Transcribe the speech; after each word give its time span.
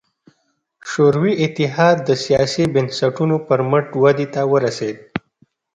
شوروي 0.89 1.33
اتحاد 1.45 1.97
د 2.03 2.09
سیاسي 2.25 2.63
بنسټونو 2.73 3.35
پر 3.47 3.59
مټ 3.69 3.85
ودې 4.01 4.27
ته 4.33 4.41
ورسېد. 4.51 4.97